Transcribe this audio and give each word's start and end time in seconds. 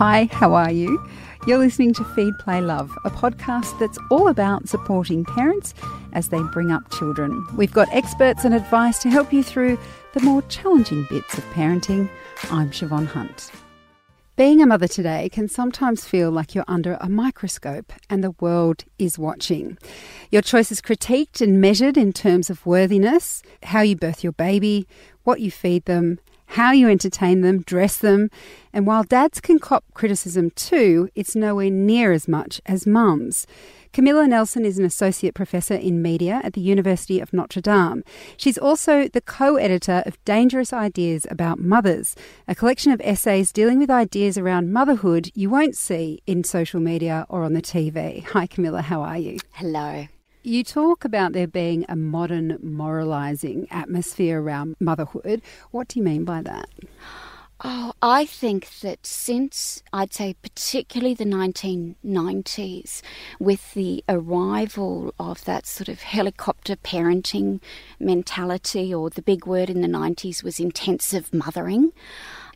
Hi, 0.00 0.30
how 0.32 0.54
are 0.54 0.70
you? 0.70 0.98
You're 1.46 1.58
listening 1.58 1.92
to 1.92 2.04
Feed 2.04 2.32
Play 2.38 2.62
Love, 2.62 2.90
a 3.04 3.10
podcast 3.10 3.78
that's 3.78 3.98
all 4.10 4.28
about 4.28 4.66
supporting 4.66 5.26
parents 5.26 5.74
as 6.14 6.28
they 6.28 6.42
bring 6.54 6.72
up 6.72 6.90
children. 6.90 7.46
We've 7.54 7.74
got 7.74 7.92
experts 7.92 8.46
and 8.46 8.54
advice 8.54 8.98
to 9.00 9.10
help 9.10 9.30
you 9.30 9.42
through 9.42 9.78
the 10.14 10.20
more 10.20 10.40
challenging 10.48 11.06
bits 11.10 11.36
of 11.36 11.44
parenting. 11.52 12.08
I'm 12.50 12.70
Siobhan 12.70 13.08
Hunt. 13.08 13.52
Being 14.36 14.62
a 14.62 14.66
mother 14.66 14.88
today 14.88 15.28
can 15.28 15.48
sometimes 15.48 16.06
feel 16.06 16.30
like 16.30 16.54
you're 16.54 16.64
under 16.66 16.96
a 16.98 17.10
microscope 17.10 17.92
and 18.08 18.24
the 18.24 18.34
world 18.40 18.84
is 18.98 19.18
watching. 19.18 19.76
Your 20.30 20.40
choice 20.40 20.72
is 20.72 20.80
critiqued 20.80 21.42
and 21.42 21.60
measured 21.60 21.98
in 21.98 22.14
terms 22.14 22.48
of 22.48 22.64
worthiness, 22.64 23.42
how 23.64 23.82
you 23.82 23.96
birth 23.96 24.24
your 24.24 24.32
baby, 24.32 24.88
what 25.24 25.40
you 25.40 25.50
feed 25.50 25.84
them, 25.84 26.20
how 26.50 26.72
you 26.72 26.88
entertain 26.88 27.42
them, 27.42 27.62
dress 27.62 27.96
them. 27.96 28.28
And 28.72 28.86
while 28.86 29.04
dads 29.04 29.40
can 29.40 29.58
cop 29.58 29.84
criticism 29.94 30.50
too, 30.50 31.08
it's 31.14 31.36
nowhere 31.36 31.70
near 31.70 32.12
as 32.12 32.26
much 32.26 32.60
as 32.66 32.86
mums. 32.86 33.46
Camilla 33.92 34.26
Nelson 34.26 34.64
is 34.64 34.78
an 34.78 34.84
associate 34.84 35.34
professor 35.34 35.74
in 35.74 36.00
media 36.00 36.40
at 36.44 36.52
the 36.52 36.60
University 36.60 37.18
of 37.18 37.32
Notre 37.32 37.60
Dame. 37.60 38.04
She's 38.36 38.58
also 38.58 39.08
the 39.08 39.20
co 39.20 39.56
editor 39.56 40.02
of 40.06 40.22
Dangerous 40.24 40.72
Ideas 40.72 41.26
About 41.30 41.58
Mothers, 41.58 42.14
a 42.46 42.54
collection 42.54 42.92
of 42.92 43.00
essays 43.02 43.52
dealing 43.52 43.78
with 43.78 43.90
ideas 43.90 44.38
around 44.38 44.72
motherhood 44.72 45.30
you 45.34 45.50
won't 45.50 45.76
see 45.76 46.20
in 46.26 46.44
social 46.44 46.80
media 46.80 47.26
or 47.28 47.42
on 47.42 47.52
the 47.52 47.62
TV. 47.62 48.24
Hi, 48.26 48.46
Camilla, 48.46 48.82
how 48.82 49.02
are 49.02 49.18
you? 49.18 49.38
Hello. 49.52 50.06
You 50.42 50.64
talk 50.64 51.04
about 51.04 51.34
there 51.34 51.46
being 51.46 51.84
a 51.86 51.96
modern 51.96 52.58
moralising 52.62 53.68
atmosphere 53.70 54.40
around 54.40 54.74
motherhood. 54.80 55.42
What 55.70 55.88
do 55.88 55.98
you 55.98 56.04
mean 56.04 56.24
by 56.24 56.40
that? 56.40 56.70
Oh, 57.62 57.92
I 58.00 58.24
think 58.24 58.80
that 58.80 59.04
since 59.04 59.82
I'd 59.92 60.14
say 60.14 60.34
particularly 60.40 61.12
the 61.12 61.26
1990s, 61.26 63.02
with 63.38 63.74
the 63.74 64.02
arrival 64.08 65.12
of 65.18 65.44
that 65.44 65.66
sort 65.66 65.90
of 65.90 66.00
helicopter 66.00 66.74
parenting 66.74 67.60
mentality, 67.98 68.94
or 68.94 69.10
the 69.10 69.20
big 69.20 69.44
word 69.44 69.68
in 69.68 69.82
the 69.82 69.88
90s 69.88 70.42
was 70.42 70.58
intensive 70.58 71.34
mothering, 71.34 71.92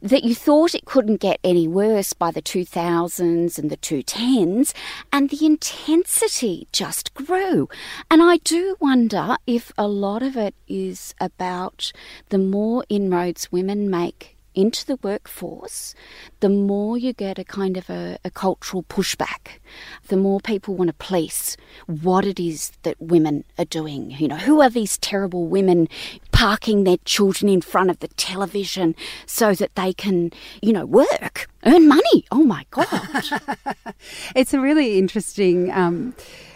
that 0.03 0.25
you 0.25 0.34
thought 0.34 0.75
it 0.75 0.84
couldn't 0.84 1.20
get 1.20 1.41
any 1.45 1.69
worse 1.69 2.12
by 2.12 2.31
the 2.31 2.42
2000s 2.42 3.59
and 3.59 3.70
the 3.70 3.77
210s, 3.77 4.75
and 5.12 5.31
the 5.31 5.47
intensity 5.47 6.69
just 6.73 7.14
grew. 7.14 7.69
And 8.11 8.22
I 8.22 8.39
do 8.39 8.77
wonder 8.81 9.37
if 9.47 9.72
a 9.78 9.89
lot 9.89 10.22
of 10.22 10.37
it 10.37 10.55
is 10.69 11.15
about 11.20 11.92
the 12.28 12.39
more 12.39 12.84
inroads 12.89 13.50
women 13.50 13.91
make 13.91 14.34
into 14.55 14.86
the 14.86 14.98
workforce, 15.02 15.94
the 16.41 16.48
more 16.48 16.97
you 16.97 17.12
get 17.12 17.38
a 17.38 17.44
kind 17.44 17.77
of 17.77 17.91
a, 17.91 18.19
a, 18.24 18.30
cultural 18.30 18.83
pushback, 18.84 19.58
the 20.08 20.16
more 20.16 20.41
people 20.41 20.74
want 20.74 20.88
to 20.88 20.94
police 20.94 21.56
what 21.86 22.24
it 22.24 22.38
is 22.41 22.72
that 22.82 23.00
women 23.00 23.44
are 23.58 23.64
doing. 23.64 24.10
You 24.12 24.28
know, 24.28 24.36
who 24.36 24.60
are 24.60 24.70
these 24.70 24.98
terrible 24.98 25.47
women 25.47 25.88
parking 26.32 26.84
their 26.84 26.98
children 27.05 27.48
in 27.48 27.60
front 27.60 27.91
of 27.91 27.98
the 28.00 28.08
television 28.08 28.94
so 29.27 29.55
that 29.55 29.75
they 29.75 29.92
can, 29.92 30.30
you 30.62 30.72
know, 30.72 30.86
work, 30.86 31.48
earn 31.64 31.88
money? 31.88 32.25
Oh 32.30 32.44
my 32.44 32.64
God. 32.70 32.88
it's 34.36 34.55
a 34.55 34.60
really 34.60 34.98
interesting. 34.98 35.70
Um, 35.72 36.14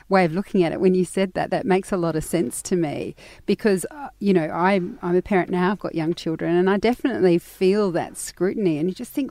way 0.09 0.25
of 0.25 0.33
looking 0.33 0.63
at 0.63 0.73
it 0.73 0.81
when 0.81 0.95
you 0.95 1.05
said 1.05 1.35
that. 1.35 1.51
That 1.51 1.67
makes 1.67 1.93
a 1.93 1.97
lot 1.97 2.17
of 2.17 2.25
sense 2.25 2.63
to 2.63 2.77
me 2.77 3.15
because, 3.47 3.87
uh, 3.91 4.09
you 4.19 4.33
know, 4.33 4.49
I'm, 4.49 4.99
I'm 5.03 5.17
a 5.17 5.23
parent 5.23 5.51
now, 5.51 5.73
I've 5.73 5.79
got 5.79 5.95
young 5.95 6.15
children, 6.15 6.55
and 6.55 6.69
I 6.69 6.77
definitely 6.79 7.39
feel 7.39 7.91
that 7.93 8.17
scrutiny. 8.17 8.79
And 8.79 8.89
you 8.89 8.95
just 8.95 9.13
think, 9.13 9.31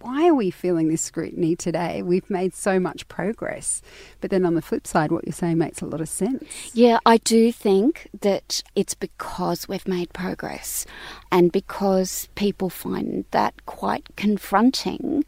why 0.00 0.28
are 0.28 0.34
we 0.34 0.50
feeling 0.50 0.88
this 0.88 1.02
scrutiny 1.02 1.56
today? 1.56 2.02
We've 2.02 2.28
made 2.28 2.54
so 2.54 2.78
much 2.78 3.08
progress. 3.08 3.80
But 4.20 4.30
then 4.30 4.44
on 4.44 4.54
the 4.54 4.62
flip 4.62 4.86
side, 4.86 5.10
what 5.10 5.24
you're 5.24 5.32
saying 5.32 5.58
makes 5.58 5.80
a 5.80 5.86
lot 5.86 6.00
of 6.00 6.08
sense. 6.08 6.44
Yeah, 6.74 6.98
I 7.06 7.16
do 7.18 7.50
think 7.50 8.08
that 8.20 8.62
it's 8.74 8.94
because 8.94 9.66
we've 9.66 9.88
made 9.88 10.12
progress 10.12 10.84
and 11.32 11.50
because 11.50 12.28
people 12.34 12.70
find 12.70 13.24
that 13.30 13.64
quite 13.66 14.14
confronting 14.16 15.24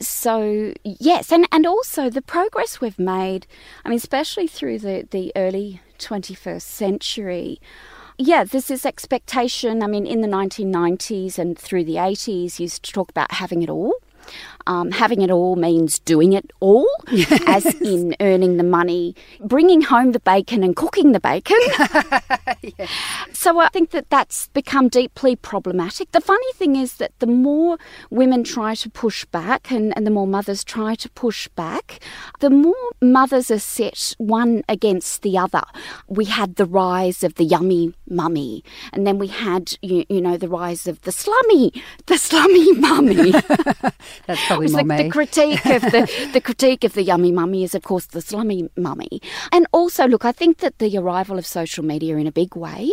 so 0.00 0.72
yes, 0.84 1.32
and, 1.32 1.48
and 1.50 1.66
also 1.66 2.08
the 2.08 2.22
progress 2.22 2.80
we've 2.80 2.98
made, 2.98 3.46
I 3.84 3.88
mean, 3.88 3.96
especially 3.96 4.46
through 4.46 4.78
the, 4.80 5.06
the 5.10 5.32
early 5.34 5.80
21st 5.98 6.62
century, 6.62 7.60
yeah, 8.16 8.44
there's 8.44 8.66
this 8.66 8.84
expectation. 8.84 9.82
I 9.82 9.86
mean, 9.86 10.06
in 10.06 10.20
the 10.20 10.28
1990s 10.28 11.38
and 11.38 11.58
through 11.58 11.84
the 11.84 11.94
80s, 11.94 12.58
used 12.58 12.82
to 12.84 12.92
talk 12.92 13.10
about 13.10 13.32
having 13.32 13.62
it 13.62 13.70
all. 13.70 13.94
Um, 14.66 14.90
having 14.90 15.22
it 15.22 15.30
all 15.30 15.56
means 15.56 15.98
doing 15.98 16.34
it 16.34 16.52
all, 16.60 16.86
yes. 17.10 17.40
as 17.46 17.80
in 17.80 18.14
earning 18.20 18.58
the 18.58 18.64
money, 18.64 19.14
bringing 19.40 19.80
home 19.80 20.12
the 20.12 20.20
bacon 20.20 20.62
and 20.62 20.76
cooking 20.76 21.12
the 21.12 21.20
bacon. 21.20 21.56
yes. 22.78 22.90
So 23.32 23.58
I 23.60 23.68
think 23.68 23.92
that 23.92 24.10
that's 24.10 24.48
become 24.48 24.88
deeply 24.88 25.36
problematic. 25.36 26.12
The 26.12 26.20
funny 26.20 26.52
thing 26.52 26.76
is 26.76 26.98
that 26.98 27.12
the 27.18 27.26
more 27.26 27.78
women 28.10 28.44
try 28.44 28.74
to 28.74 28.90
push 28.90 29.24
back 29.24 29.70
and, 29.70 29.96
and 29.96 30.06
the 30.06 30.10
more 30.10 30.26
mothers 30.26 30.64
try 30.64 30.94
to 30.96 31.08
push 31.10 31.48
back, 31.48 32.00
the 32.40 32.50
more 32.50 32.74
mothers 33.00 33.50
are 33.50 33.58
set 33.58 34.14
one 34.18 34.64
against 34.68 35.22
the 35.22 35.38
other. 35.38 35.62
We 36.08 36.26
had 36.26 36.56
the 36.56 36.66
rise 36.66 37.22
of 37.22 37.36
the 37.36 37.44
yummy 37.44 37.94
mummy, 38.08 38.64
and 38.92 39.06
then 39.06 39.18
we 39.18 39.28
had, 39.28 39.72
you, 39.82 40.04
you 40.08 40.20
know, 40.20 40.36
the 40.36 40.48
rise 40.48 40.86
of 40.86 41.00
the 41.02 41.12
slummy, 41.12 41.72
the 42.06 42.18
slummy 42.18 42.72
mummy. 42.72 43.32
That's 44.26 44.44
probably 44.46 44.70
more 44.72 44.82
the, 44.82 45.04
the 45.04 45.10
critique 45.10 45.66
of 45.66 45.82
the 45.82 46.30
the 46.32 46.40
critique 46.40 46.84
of 46.84 46.94
the 46.94 47.02
yummy 47.02 47.32
mummy 47.32 47.64
is, 47.64 47.74
of 47.74 47.82
course, 47.82 48.06
the 48.06 48.20
slummy 48.20 48.68
mummy. 48.76 49.20
And 49.52 49.66
also, 49.72 50.06
look, 50.06 50.24
I 50.24 50.32
think 50.32 50.58
that 50.58 50.78
the 50.78 50.96
arrival 50.98 51.38
of 51.38 51.46
social 51.46 51.84
media 51.84 52.16
in 52.16 52.26
a 52.26 52.32
big 52.32 52.56
way 52.56 52.90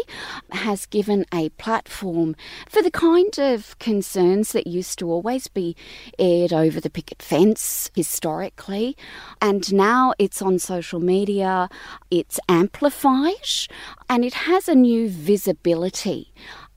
has 0.52 0.86
given 0.86 1.26
a 1.34 1.50
platform 1.50 2.36
for 2.70 2.82
the 2.82 2.92
kind 2.92 3.38
of 3.40 3.78
concerns 3.80 4.52
that 4.52 4.68
used 4.68 5.00
to 5.00 5.10
always 5.10 5.48
be 5.48 5.76
aired 6.20 6.54
over 6.54 6.80
the 6.80 6.90
picket 6.90 7.22
fence 7.22 7.92
historically, 7.96 8.96
and 9.42 9.74
now 9.74 10.14
it's 10.20 10.42
on 10.42 10.60
social 10.60 11.00
media. 11.00 11.70
It's 12.12 12.40
amplified, 12.48 13.68
and 14.10 14.24
it 14.24 14.34
has 14.34 14.68
a 14.68 14.76
new 14.76 15.10
visibility. 15.10 16.34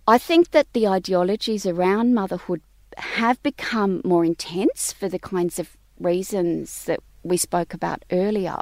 I 0.07 0.17
think 0.17 0.53
that 0.53 0.73
the 0.73 0.89
ideologies 0.89 1.67
around 1.67 2.15
motherhood 2.15 2.63
have 2.99 3.43
become 3.43 4.01
more 4.05 4.25
intense 4.25 4.93
for 4.93 5.09
the 5.09 5.19
kinds 5.19 5.59
of 5.59 5.77
reasons 5.99 6.85
that 6.85 7.01
we 7.23 7.37
spoke 7.37 7.75
about 7.75 8.05
earlier. 8.11 8.59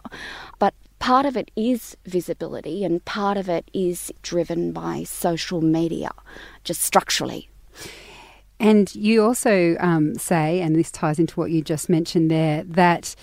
But 0.59 0.75
part 0.99 1.27
of 1.27 1.37
it 1.37 1.51
is 1.57 1.97
visibility 2.05 2.85
and 2.85 3.05
part 3.05 3.37
of 3.37 3.49
it 3.49 3.71
is 3.73 4.13
driven 4.23 4.73
by 4.73 5.05
social 5.05 5.61
media, 5.61 6.11
just 6.65 6.83
structurally. 6.83 7.49
And 8.59 8.95
you 8.95 9.23
also 9.23 9.77
um, 9.81 10.15
say, 10.15 10.61
and 10.61 10.75
this 10.75 10.91
ties 10.91 11.19
into 11.19 11.39
what 11.39 11.51
you 11.51 11.61
just 11.61 11.89
mentioned 11.89 12.31
there, 12.31 12.63
that 12.65 13.15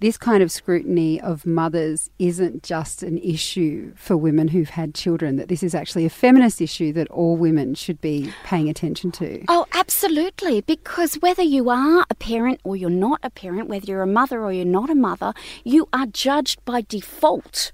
this 0.00 0.16
kind 0.16 0.42
of 0.42 0.50
scrutiny 0.50 1.20
of 1.20 1.44
mothers 1.44 2.10
isn't 2.18 2.62
just 2.62 3.02
an 3.02 3.18
issue 3.18 3.92
for 3.96 4.16
women 4.16 4.48
who've 4.48 4.70
had 4.70 4.94
children, 4.94 5.36
that 5.36 5.48
this 5.48 5.62
is 5.62 5.74
actually 5.74 6.06
a 6.06 6.10
feminist 6.10 6.60
issue 6.60 6.92
that 6.94 7.08
all 7.08 7.36
women 7.36 7.74
should 7.74 8.00
be 8.00 8.32
paying 8.44 8.68
attention 8.68 9.12
to. 9.12 9.44
Oh, 9.48 9.66
absolutely. 9.74 10.62
Because 10.62 11.16
whether 11.16 11.42
you 11.42 11.68
are 11.68 12.06
a 12.08 12.14
parent 12.14 12.60
or 12.64 12.76
you're 12.76 12.88
not 12.88 13.20
a 13.22 13.30
parent, 13.30 13.68
whether 13.68 13.86
you're 13.86 14.02
a 14.02 14.06
mother 14.06 14.42
or 14.42 14.52
you're 14.52 14.64
not 14.64 14.88
a 14.88 14.94
mother, 14.94 15.34
you 15.64 15.86
are 15.92 16.06
judged 16.06 16.64
by 16.64 16.80
default 16.80 17.70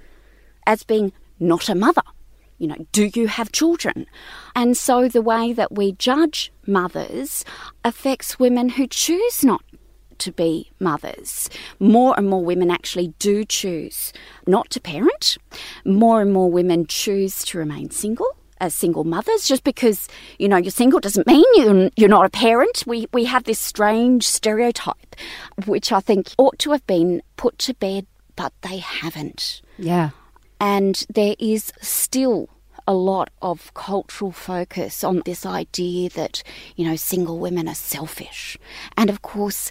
as 0.67 0.83
being 0.83 1.13
not 1.39 1.69
a 1.69 1.75
mother. 1.77 2.03
You 2.59 2.69
know, 2.69 2.87
do 2.91 3.11
you 3.15 3.29
have 3.29 3.53
children? 3.53 4.07
And 4.55 4.77
so 4.77 5.09
the 5.09 5.23
way 5.23 5.53
that 5.53 5.73
we 5.73 5.93
judge 5.93 6.51
mothers 6.67 7.45
affects 7.85 8.39
women 8.39 8.71
who 8.71 8.87
choose 8.87 9.45
not 9.45 9.63
to 10.21 10.33
be 10.33 10.71
mothers. 10.81 11.49
More 11.79 12.15
and 12.17 12.29
more 12.29 12.45
women 12.45 12.71
actually 12.71 13.09
do 13.19 13.45
choose 13.45 14.13
not 14.47 14.71
to 14.71 14.81
parent. 14.81 15.39
More 15.85 16.21
and 16.21 16.33
more 16.33 16.51
women 16.51 16.87
choose 16.87 17.45
to 17.45 17.59
remain 17.59 17.91
single 17.91 18.37
as 18.59 18.75
single 18.75 19.05
mothers 19.05 19.47
just 19.47 19.65
because 19.65 20.09
you 20.39 20.49
know 20.49 20.57
you're 20.57 20.71
single 20.71 20.99
doesn't 20.99 21.27
mean 21.27 21.45
you 21.57 21.91
you're 21.95 22.09
not 22.09 22.25
a 22.25 22.31
parent 22.31 22.85
we 22.87 23.07
we 23.13 23.25
have 23.25 23.45
this 23.45 23.59
strange 23.59 24.27
stereotype 24.27 25.15
which 25.67 25.93
i 25.93 26.01
think 26.01 26.33
ought 26.39 26.59
to 26.59 26.71
have 26.71 26.87
been 26.87 27.21
put 27.37 27.59
to 27.59 27.75
bed 27.75 28.07
but 28.35 28.55
they 28.63 28.79
haven't 28.79 29.61
yeah 29.77 30.09
and 30.59 31.05
there 31.11 31.37
is 31.39 31.71
still 31.83 32.49
a 32.87 32.95
lot 32.95 33.31
of 33.43 33.75
cultural 33.75 34.31
focus 34.31 35.03
on 35.03 35.23
this 35.25 35.45
idea 35.45 36.09
that, 36.11 36.43
you 36.77 36.87
know, 36.87 36.95
single 36.95 37.39
women 37.39 37.69
are 37.69 37.75
selfish. 37.75 38.57
And 38.97 39.11
of 39.11 39.23
course, 39.23 39.71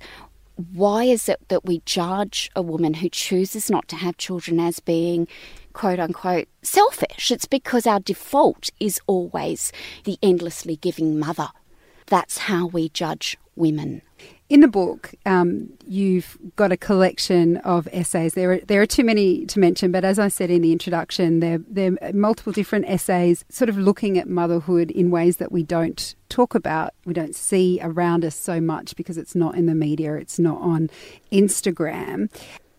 why 0.55 1.03
is 1.03 1.27
it 1.27 1.39
that 1.49 1.65
we 1.65 1.81
judge 1.85 2.49
a 2.55 2.61
woman 2.61 2.95
who 2.95 3.09
chooses 3.09 3.69
not 3.69 3.87
to 3.89 3.95
have 3.97 4.17
children 4.17 4.59
as 4.59 4.79
being 4.79 5.27
quote 5.73 5.99
unquote 5.99 6.47
selfish? 6.61 7.31
It's 7.31 7.45
because 7.45 7.85
our 7.85 7.99
default 7.99 8.69
is 8.79 8.99
always 9.07 9.71
the 10.05 10.17
endlessly 10.23 10.77
giving 10.77 11.19
mother. 11.19 11.49
That's 12.07 12.37
how 12.37 12.67
we 12.67 12.89
judge 12.89 13.37
women. 13.55 14.01
In 14.47 14.59
the 14.59 14.67
book, 14.67 15.15
um, 15.25 15.69
you've 15.87 16.37
got 16.55 16.71
a 16.71 16.77
collection 16.77 17.57
of 17.57 17.87
essays. 17.91 18.35
There 18.35 18.51
are, 18.51 18.59
there 18.59 18.79
are 18.79 18.85
too 18.85 19.03
many 19.03 19.43
to 19.47 19.59
mention, 19.59 19.91
but 19.91 20.05
as 20.05 20.19
I 20.19 20.27
said 20.27 20.51
in 20.51 20.61
the 20.61 20.71
introduction, 20.71 21.39
there, 21.39 21.57
there 21.67 21.93
are 22.01 22.13
multiple 22.13 22.53
different 22.53 22.85
essays 22.87 23.43
sort 23.49 23.69
of 23.69 23.77
looking 23.77 24.19
at 24.19 24.29
motherhood 24.29 24.91
in 24.91 25.09
ways 25.09 25.37
that 25.37 25.51
we 25.51 25.63
don't 25.63 26.13
talk 26.29 26.53
about, 26.53 26.93
we 27.05 27.13
don't 27.13 27.35
see 27.35 27.79
around 27.81 28.23
us 28.23 28.35
so 28.35 28.61
much 28.61 28.95
because 28.95 29.17
it's 29.17 29.33
not 29.33 29.55
in 29.55 29.65
the 29.65 29.73
media, 29.73 30.13
it's 30.13 30.37
not 30.37 30.61
on 30.61 30.91
Instagram. 31.31 32.29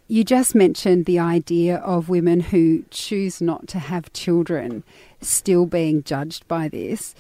You 0.07 0.23
just 0.23 0.55
mentioned 0.55 1.05
the 1.05 1.19
idea 1.19 1.79
of 1.79 2.09
women 2.09 2.39
who 2.39 2.85
choose 2.91 3.41
not 3.41 3.67
to 3.69 3.81
have 3.81 4.13
children 4.13 4.85
still 5.21 5.67
being 5.67 6.05
judged 6.05 6.47
by 6.47 6.69
this 6.69 7.17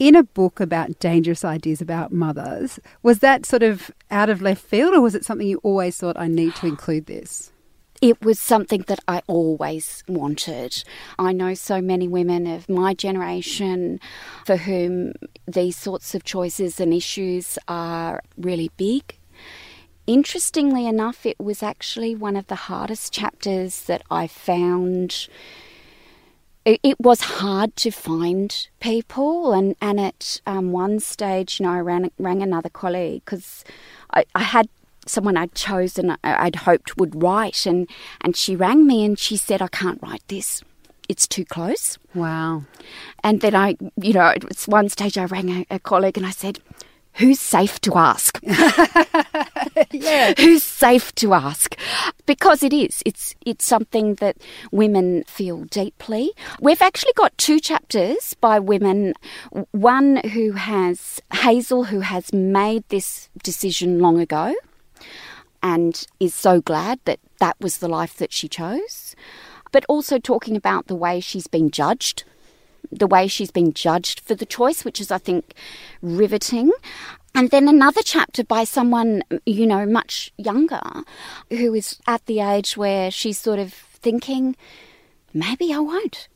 in 0.00 0.16
a 0.16 0.22
book 0.24 0.58
about 0.60 0.98
dangerous 0.98 1.44
ideas 1.44 1.82
about 1.82 2.10
mothers, 2.10 2.80
was 3.02 3.18
that 3.18 3.44
sort 3.44 3.62
of 3.62 3.90
out 4.10 4.30
of 4.30 4.40
left 4.40 4.64
field 4.64 4.94
or 4.94 5.00
was 5.02 5.14
it 5.14 5.26
something 5.26 5.46
you 5.46 5.60
always 5.62 5.98
thought 5.98 6.18
I 6.18 6.26
need 6.26 6.56
to 6.56 6.66
include 6.66 7.04
this? 7.04 7.52
It 8.00 8.24
was 8.24 8.40
something 8.40 8.82
that 8.88 9.00
I 9.06 9.20
always 9.26 10.02
wanted. 10.08 10.82
I 11.18 11.32
know 11.34 11.52
so 11.52 11.82
many 11.82 12.08
women 12.08 12.46
of 12.46 12.66
my 12.66 12.94
generation 12.94 14.00
for 14.46 14.56
whom 14.56 15.12
these 15.46 15.76
sorts 15.76 16.14
of 16.14 16.24
choices 16.24 16.80
and 16.80 16.94
issues 16.94 17.58
are 17.68 18.22
really 18.38 18.70
big. 18.78 19.18
Interestingly 20.06 20.86
enough, 20.86 21.26
it 21.26 21.38
was 21.38 21.62
actually 21.62 22.14
one 22.14 22.36
of 22.36 22.46
the 22.46 22.54
hardest 22.54 23.12
chapters 23.12 23.82
that 23.82 24.02
I 24.10 24.26
found 24.26 25.28
it, 26.70 26.80
it 26.82 27.00
was 27.00 27.20
hard 27.20 27.74
to 27.76 27.90
find 27.90 28.68
people, 28.80 29.52
and 29.52 29.74
and 29.80 30.00
at 30.00 30.40
um, 30.46 30.72
one 30.72 31.00
stage, 31.00 31.58
you 31.58 31.66
know, 31.66 31.72
I 31.72 31.80
ran, 31.80 32.10
rang 32.18 32.42
another 32.42 32.68
colleague 32.68 33.22
because 33.24 33.64
I, 34.12 34.24
I 34.34 34.42
had 34.42 34.68
someone 35.06 35.36
I'd 35.36 35.54
chosen, 35.54 36.16
I'd 36.22 36.56
hoped 36.56 36.96
would 36.96 37.20
write, 37.22 37.66
and 37.66 37.88
and 38.20 38.36
she 38.36 38.54
rang 38.54 38.86
me 38.86 39.04
and 39.04 39.18
she 39.18 39.36
said, 39.36 39.60
I 39.60 39.68
can't 39.68 40.00
write 40.02 40.22
this. 40.28 40.62
It's 41.08 41.26
too 41.26 41.44
close. 41.44 41.98
Wow. 42.14 42.64
And 43.24 43.40
then 43.40 43.56
I, 43.56 43.76
you 44.00 44.12
know, 44.12 44.26
at 44.26 44.44
one 44.68 44.88
stage 44.88 45.18
I 45.18 45.24
rang 45.24 45.50
a, 45.50 45.66
a 45.68 45.78
colleague 45.80 46.16
and 46.16 46.24
I 46.24 46.30
said, 46.30 46.60
who's 47.14 47.40
safe 47.40 47.80
to 47.82 47.94
ask? 47.96 48.38
yeah. 49.90 50.34
Who's 50.38 50.62
safe 50.62 51.14
to 51.16 51.34
ask? 51.34 51.76
Because 52.26 52.62
it 52.62 52.72
is. 52.72 53.02
It's 53.04 53.34
it's 53.44 53.64
something 53.64 54.14
that 54.16 54.36
women 54.70 55.24
feel 55.24 55.64
deeply. 55.64 56.32
We've 56.60 56.82
actually 56.82 57.12
got 57.16 57.36
two 57.38 57.60
chapters 57.60 58.34
by 58.40 58.58
women. 58.58 59.14
One 59.72 60.16
who 60.32 60.52
has 60.52 61.20
Hazel 61.32 61.84
who 61.84 62.00
has 62.00 62.32
made 62.32 62.84
this 62.88 63.28
decision 63.42 64.00
long 64.00 64.18
ago 64.18 64.54
and 65.62 66.06
is 66.18 66.34
so 66.34 66.60
glad 66.60 67.00
that 67.04 67.20
that 67.38 67.56
was 67.60 67.78
the 67.78 67.88
life 67.88 68.16
that 68.16 68.32
she 68.32 68.48
chose. 68.48 69.14
But 69.72 69.84
also 69.88 70.18
talking 70.18 70.56
about 70.56 70.86
the 70.86 70.96
way 70.96 71.20
she's 71.20 71.46
been 71.46 71.70
judged 71.70 72.24
the 72.90 73.06
way 73.06 73.26
she's 73.26 73.50
been 73.50 73.72
judged 73.72 74.20
for 74.20 74.34
the 74.34 74.46
choice, 74.46 74.84
which 74.84 75.00
is, 75.00 75.10
I 75.10 75.18
think, 75.18 75.54
riveting. 76.02 76.72
And 77.34 77.50
then 77.50 77.68
another 77.68 78.02
chapter 78.04 78.42
by 78.42 78.64
someone, 78.64 79.22
you 79.46 79.66
know, 79.66 79.86
much 79.86 80.32
younger, 80.36 80.80
who 81.50 81.74
is 81.74 81.98
at 82.06 82.26
the 82.26 82.40
age 82.40 82.76
where 82.76 83.10
she's 83.10 83.38
sort 83.38 83.58
of 83.58 83.72
thinking, 83.72 84.56
maybe 85.32 85.72
I 85.72 85.78
won't. 85.78 86.28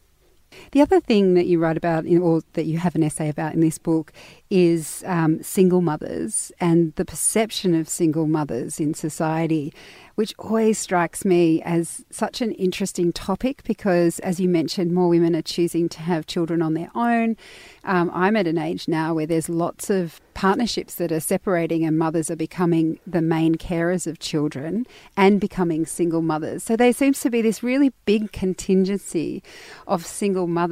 The 0.74 0.80
other 0.80 0.98
thing 0.98 1.34
that 1.34 1.46
you 1.46 1.60
write 1.60 1.76
about, 1.76 2.04
or 2.04 2.42
that 2.54 2.64
you 2.64 2.78
have 2.78 2.96
an 2.96 3.04
essay 3.04 3.28
about 3.28 3.54
in 3.54 3.60
this 3.60 3.78
book, 3.78 4.12
is 4.50 5.04
um, 5.06 5.40
single 5.40 5.80
mothers 5.80 6.50
and 6.58 6.92
the 6.96 7.04
perception 7.04 7.76
of 7.76 7.88
single 7.88 8.26
mothers 8.26 8.80
in 8.80 8.92
society 8.92 9.72
which 10.14 10.34
always 10.38 10.78
strikes 10.78 11.24
me 11.24 11.60
as 11.62 12.04
such 12.10 12.40
an 12.40 12.52
interesting 12.52 13.12
topic 13.12 13.62
because, 13.64 14.18
as 14.20 14.38
you 14.38 14.48
mentioned, 14.48 14.92
more 14.92 15.08
women 15.08 15.34
are 15.34 15.42
choosing 15.42 15.88
to 15.88 16.00
have 16.00 16.26
children 16.26 16.62
on 16.62 16.74
their 16.74 16.90
own. 16.94 17.36
Um, 17.84 18.10
I'm 18.14 18.36
at 18.36 18.46
an 18.46 18.58
age 18.58 18.86
now 18.86 19.14
where 19.14 19.26
there's 19.26 19.48
lots 19.48 19.90
of 19.90 20.20
partnerships 20.34 20.96
that 20.96 21.12
are 21.12 21.20
separating 21.20 21.84
and 21.84 21.98
mothers 21.98 22.30
are 22.30 22.36
becoming 22.36 22.98
the 23.06 23.22
main 23.22 23.54
carers 23.54 24.06
of 24.06 24.18
children 24.18 24.86
and 25.16 25.40
becoming 25.40 25.86
single 25.86 26.22
mothers. 26.22 26.62
So 26.62 26.76
there 26.76 26.92
seems 26.92 27.20
to 27.20 27.30
be 27.30 27.40
this 27.40 27.62
really 27.62 27.92
big 28.04 28.32
contingency 28.32 29.42
of 29.86 30.04
single 30.04 30.46
mothers, 30.46 30.63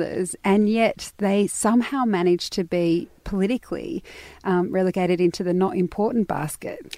and 0.44 0.68
yet 0.68 1.12
they 1.18 1.46
somehow 1.46 2.04
manage 2.04 2.50
to 2.50 2.64
be 2.64 3.08
politically 3.24 4.02
um, 4.44 4.70
relegated 4.70 5.20
into 5.20 5.42
the 5.44 5.52
not 5.52 5.76
important 5.76 6.28
basket. 6.28 6.96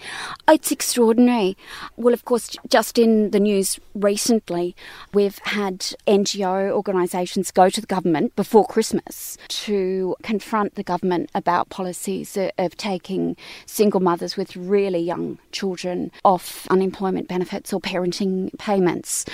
It's 0.49 0.73
extraordinary. 0.73 1.57
Well, 1.97 2.15
of 2.15 2.25
course, 2.25 2.57
just 2.69 2.99
in 2.99 3.31
the 3.31 3.41
news 3.41 3.79
recently, 3.95 4.75
we've 5.13 5.39
had 5.45 5.81
NGO 6.07 6.71
organisations 6.71 7.51
go 7.51 7.69
to 7.71 7.81
the 7.81 7.87
government 7.87 8.35
before 8.37 8.67
Christmas 8.67 9.39
to 9.49 10.17
confront 10.23 10.75
the 10.75 10.83
government 10.83 11.31
about 11.35 11.69
policies 11.69 12.37
of 12.59 12.77
taking 12.77 13.37
single 13.67 14.01
mothers 14.01 14.37
with 14.37 14.57
really 14.57 15.01
young 15.01 15.39
children 15.53 16.11
off 16.25 16.67
unemployment 16.69 17.29
benefits 17.29 17.73
or 17.73 17.81
parenting 17.81 18.57
payments 18.59 19.25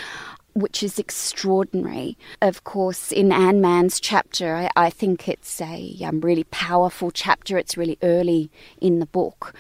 which 0.55 0.83
is 0.83 0.99
extraordinary. 0.99 2.17
Of 2.43 2.65
course, 2.65 3.13
in 3.13 3.33
Anne 3.33 3.61
Manne's 3.61 4.01
chapter, 4.01 4.55
I, 4.55 4.71
I 4.77 4.91
think 4.91 5.29
it's 5.29 5.61
a 5.61 5.97
um, 6.05 6.21
really 6.21 6.45
powerful 6.45 7.11
chapter. 7.11 7.59
It's 7.59 7.77
really 7.77 7.99
early 8.03 8.51
in 8.81 8.99
the 8.99 9.07
book 9.07 9.55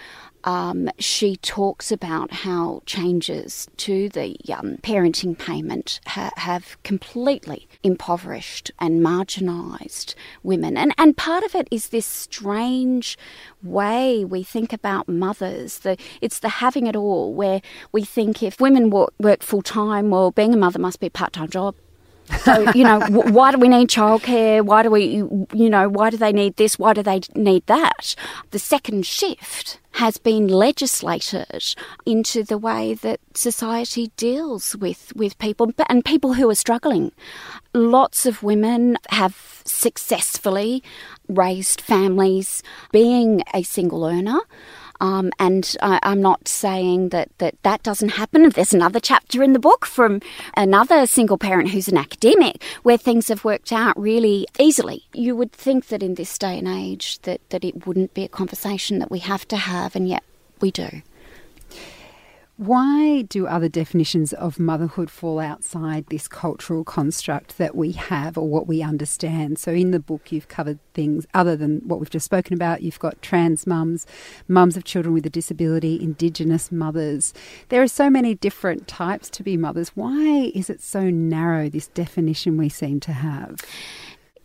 um, 0.44 0.90
she 0.98 1.37
talks 1.37 1.92
about 1.92 2.32
how 2.32 2.82
changes 2.87 3.69
to 3.78 4.08
the 4.08 4.37
um, 4.52 4.78
parenting 4.78 5.38
payment 5.38 6.00
ha- 6.06 6.32
have 6.37 6.82
completely 6.82 7.69
impoverished 7.82 8.70
and 8.78 9.00
marginalised 9.00 10.14
women. 10.42 10.76
And, 10.76 10.94
and 10.96 11.16
part 11.16 11.44
of 11.44 11.54
it 11.54 11.69
is 11.70 11.88
this 11.88 12.06
strange 12.06 13.19
way 13.62 14.25
we 14.25 14.42
think 14.42 14.72
about 14.72 15.08
mothers. 15.08 15.78
The, 15.78 15.96
it's 16.20 16.38
the 16.38 16.48
having 16.48 16.87
it 16.87 16.96
all, 16.96 17.34
where 17.34 17.60
we 17.92 18.04
think 18.04 18.42
if 18.42 18.60
women 18.60 18.90
work, 18.90 19.12
work 19.19 19.42
full 19.42 19.62
time, 19.62 20.10
well, 20.10 20.31
being 20.31 20.54
a 20.54 20.56
mother 20.56 20.78
must 20.78 21.00
be 21.00 21.08
a 21.08 21.10
part 21.10 21.32
time 21.32 21.48
job. 21.48 21.75
So, 22.42 22.70
you 22.75 22.84
know, 22.84 23.00
why 23.08 23.50
do 23.50 23.58
we 23.58 23.66
need 23.66 23.88
childcare? 23.88 24.62
Why 24.62 24.84
do 24.84 24.90
we, 24.90 25.16
you 25.52 25.69
know, 25.69 25.88
why 25.88 26.10
do 26.10 26.16
they 26.16 26.32
need 26.32 26.56
this? 26.56 26.78
Why 26.78 26.92
do 26.92 27.02
they 27.02 27.20
need 27.34 27.66
that? 27.66 28.14
The 28.52 28.58
second 28.60 29.04
shift 29.04 29.80
has 29.92 30.19
been 30.19 30.48
legislated 30.48 31.75
into 32.06 32.42
the 32.42 32.59
way 32.59 32.94
that 32.94 33.20
society 33.35 34.11
deals 34.16 34.76
with, 34.76 35.12
with 35.14 35.38
people 35.38 35.73
and 35.88 36.04
people 36.04 36.35
who 36.35 36.49
are 36.49 36.54
struggling. 36.54 37.12
Lots 37.75 38.26
of 38.26 38.42
women 38.42 38.99
have 39.11 39.62
successfully 39.64 40.82
raised 41.28 41.80
families 41.80 42.62
being 42.92 43.42
a 43.52 43.62
single 43.62 44.04
earner. 44.04 44.40
Um, 45.00 45.33
and 45.38 45.76
I, 45.83 45.99
am 46.02 46.21
not 46.21 46.47
saying 46.47 47.09
that, 47.11 47.30
that 47.38 47.54
that 47.62 47.83
doesn't 47.83 48.11
happen. 48.11 48.50
There's 48.50 48.75
another 48.75 49.00
chapter 49.00 49.42
in 49.42 49.52
the 49.52 49.59
book 49.59 49.87
from 49.87 50.21
another 50.57 51.07
single 51.07 51.38
parent 51.38 51.71
who's 51.71 51.88
an 51.88 51.97
academic 51.97 52.62
where 52.83 52.99
things 52.99 53.28
have 53.28 53.45
worked 53.45 53.73
out 53.73 53.99
really 53.99 54.47
easily. 54.59 55.04
You 55.12 55.35
would 55.37 55.52
think 55.52 55.88
that 55.88 56.02
in 56.02 56.14
this 56.14 56.37
day 56.38 56.59
and 56.59 56.69
age 56.69 57.19
that, 57.23 57.40
that 57.50 57.64
it 57.64 57.87
wouldn't 57.87 58.14
be 58.14 58.25
a 58.25 58.28
conversation 58.28 58.99
that 58.99 59.11
we 59.11 59.21
have 59.21 59.49
to 59.49 59.57
have, 59.57 59.97
and 59.97 60.09
yet 60.09 60.23
we 60.61 60.71
do. 60.71 61.02
Why 62.61 63.23
do 63.23 63.47
other 63.47 63.71
definitions 63.71 64.35
of 64.35 64.59
motherhood 64.59 65.11
fall 65.11 65.38
outside 65.38 66.05
this 66.09 66.29
cultural 66.29 66.85
construct 66.85 67.57
that 67.57 67.75
we 67.75 67.93
have 67.93 68.37
or 68.37 68.50
what 68.50 68.67
we 68.67 68.83
understand? 68.83 69.59
So, 69.59 69.73
in 69.73 69.93
the 69.93 69.99
book, 69.99 70.31
you've 70.31 70.49
covered 70.49 70.79
things 70.93 71.26
other 71.33 71.57
than 71.57 71.81
what 71.88 72.00
we've 72.00 72.11
just 72.11 72.26
spoken 72.26 72.52
about. 72.52 72.83
You've 72.83 72.99
got 72.99 73.23
trans 73.23 73.67
mums, 73.67 74.07
mums 74.47 74.76
of 74.76 74.85
children 74.85 75.14
with 75.14 75.25
a 75.25 75.31
disability, 75.31 76.02
Indigenous 76.02 76.71
mothers. 76.71 77.33
There 77.71 77.81
are 77.81 77.88
so 77.88 78.11
many 78.11 78.35
different 78.35 78.87
types 78.87 79.31
to 79.31 79.43
be 79.43 79.57
mothers. 79.57 79.97
Why 79.97 80.52
is 80.55 80.69
it 80.69 80.83
so 80.83 81.09
narrow, 81.09 81.71
this 81.71 81.87
definition 81.87 82.59
we 82.59 82.69
seem 82.69 83.00
to 83.00 83.12
have? 83.14 83.62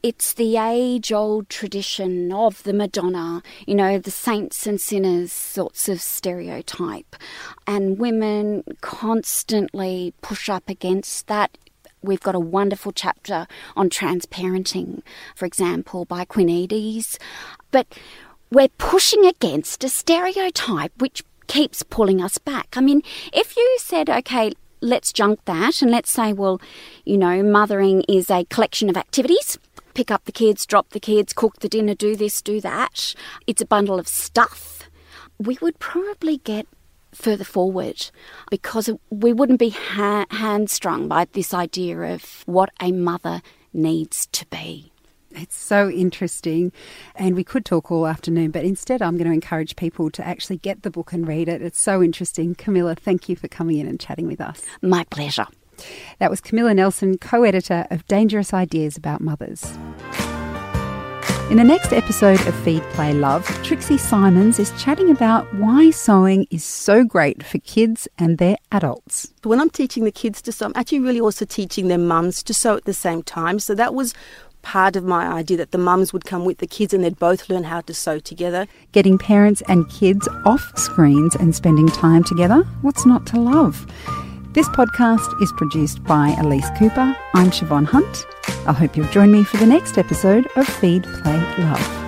It's 0.07 0.33
the 0.33 0.57
age 0.57 1.11
old 1.11 1.49
tradition 1.49 2.31
of 2.31 2.61
the 2.61 2.73
Madonna, 2.73 3.41
you 3.65 3.73
know, 3.73 3.97
the 3.97 4.11
saints 4.11 4.67
and 4.67 4.79
sinners 4.79 5.33
sorts 5.33 5.89
of 5.89 5.99
stereotype. 5.99 7.15
And 7.65 7.97
women 7.97 8.63
constantly 8.81 10.13
push 10.21 10.47
up 10.47 10.69
against 10.69 11.25
that. 11.25 11.57
We've 12.03 12.21
got 12.21 12.35
a 12.35 12.39
wonderful 12.39 12.91
chapter 12.91 13.47
on 13.75 13.89
transparenting, 13.89 15.01
for 15.35 15.47
example, 15.47 16.05
by 16.05 16.23
Quinn 16.23 16.49
Eades. 16.49 17.17
But 17.71 17.87
we're 18.51 18.67
pushing 18.77 19.25
against 19.25 19.83
a 19.83 19.89
stereotype 19.89 20.91
which 21.01 21.23
keeps 21.47 21.81
pulling 21.81 22.21
us 22.21 22.37
back. 22.37 22.75
I 22.77 22.81
mean, 22.81 23.01
if 23.33 23.57
you 23.57 23.77
said, 23.81 24.11
okay, 24.11 24.51
let's 24.81 25.11
junk 25.11 25.39
that 25.45 25.81
and 25.81 25.89
let's 25.89 26.11
say, 26.11 26.31
well, 26.31 26.61
you 27.05 27.17
know, 27.17 27.41
mothering 27.41 28.03
is 28.07 28.29
a 28.29 28.45
collection 28.45 28.87
of 28.87 28.97
activities 28.97 29.57
pick 29.95 30.11
up 30.11 30.25
the 30.25 30.31
kids, 30.31 30.65
drop 30.65 30.89
the 30.89 30.99
kids, 30.99 31.33
cook 31.33 31.59
the 31.59 31.69
dinner, 31.69 31.95
do 31.95 32.15
this, 32.15 32.41
do 32.41 32.61
that. 32.61 33.15
It's 33.47 33.61
a 33.61 33.65
bundle 33.65 33.97
of 33.97 34.07
stuff. 34.07 34.83
We 35.39 35.57
would 35.61 35.79
probably 35.79 36.37
get 36.37 36.67
further 37.13 37.43
forward 37.43 38.11
because 38.51 38.89
we 39.09 39.33
wouldn't 39.33 39.59
be 39.59 39.69
ha- 39.69 40.25
hamstrung 40.29 41.07
by 41.07 41.25
this 41.31 41.53
idea 41.53 41.97
of 42.13 42.43
what 42.45 42.69
a 42.81 42.91
mother 42.91 43.41
needs 43.73 44.27
to 44.27 44.45
be. 44.47 44.91
It's 45.31 45.57
so 45.57 45.89
interesting, 45.89 46.71
and 47.15 47.35
we 47.35 47.43
could 47.43 47.65
talk 47.65 47.91
all 47.91 48.07
afternoon, 48.07 48.51
but 48.51 48.63
instead, 48.63 49.01
I'm 49.01 49.17
going 49.17 49.27
to 49.27 49.33
encourage 49.33 49.75
people 49.75 50.09
to 50.11 50.25
actually 50.25 50.57
get 50.57 50.83
the 50.83 50.89
book 50.89 51.11
and 51.11 51.27
read 51.27 51.49
it. 51.49 51.61
It's 51.61 51.79
so 51.79 52.01
interesting. 52.01 52.55
Camilla, 52.55 52.95
thank 52.95 53.27
you 53.27 53.35
for 53.35 53.49
coming 53.49 53.77
in 53.77 53.87
and 53.87 53.99
chatting 53.99 54.27
with 54.27 54.39
us. 54.39 54.61
My 54.81 55.03
pleasure. 55.05 55.47
That 56.19 56.29
was 56.29 56.41
Camilla 56.41 56.73
Nelson, 56.73 57.17
co 57.17 57.43
editor 57.43 57.87
of 57.89 58.05
Dangerous 58.07 58.53
Ideas 58.53 58.97
About 58.97 59.21
Mothers. 59.21 59.77
In 61.51 61.57
the 61.57 61.63
next 61.63 61.93
episode 61.93 62.41
of 62.47 62.55
Feed, 62.63 62.81
Play, 62.93 63.13
Love, 63.13 63.45
Trixie 63.63 63.99
Simons 63.99 64.57
is 64.57 64.71
chatting 64.81 65.11
about 65.11 65.45
why 65.53 65.91
sewing 65.91 66.47
is 66.49 66.65
so 66.65 67.03
great 67.03 67.43
for 67.43 67.59
kids 67.59 68.07
and 68.17 68.39
their 68.39 68.57
adults. 68.71 69.31
When 69.43 69.61
I'm 69.61 69.69
teaching 69.69 70.05
the 70.05 70.11
kids 70.11 70.41
to 70.41 70.51
sew, 70.51 70.65
I'm 70.65 70.73
actually 70.75 71.01
really 71.01 71.21
also 71.21 71.45
teaching 71.45 71.87
their 71.87 71.99
mums 71.99 72.41
to 72.43 72.53
sew 72.55 72.77
at 72.77 72.85
the 72.85 72.95
same 72.95 73.21
time. 73.21 73.59
So 73.59 73.75
that 73.75 73.93
was 73.93 74.15
part 74.63 74.95
of 74.95 75.03
my 75.03 75.27
idea 75.27 75.57
that 75.57 75.69
the 75.69 75.77
mums 75.77 76.11
would 76.11 76.25
come 76.25 76.45
with 76.45 76.57
the 76.57 76.65
kids 76.65 76.95
and 76.95 77.03
they'd 77.03 77.19
both 77.19 77.47
learn 77.47 77.65
how 77.65 77.81
to 77.81 77.93
sew 77.93 78.17
together. 78.17 78.65
Getting 78.91 79.19
parents 79.19 79.61
and 79.67 79.87
kids 79.91 80.27
off 80.45 80.75
screens 80.75 81.35
and 81.35 81.55
spending 81.55 81.87
time 81.87 82.23
together, 82.23 82.63
what's 82.81 83.05
not 83.05 83.27
to 83.27 83.39
love? 83.39 83.85
This 84.55 84.69
podcast 84.69 85.41
is 85.41 85.51
produced 85.51 86.01
by 86.05 86.29
Elise 86.39 86.69
Cooper. 86.77 87.13
I'm 87.33 87.51
Siobhan 87.51 87.83
Hunt. 87.83 88.25
I 88.65 88.71
hope 88.71 88.95
you'll 88.95 89.05
join 89.09 89.29
me 89.29 89.43
for 89.43 89.57
the 89.57 89.65
next 89.65 89.97
episode 89.97 90.47
of 90.55 90.65
Feed, 90.65 91.03
Play, 91.03 91.37
Love. 91.57 92.04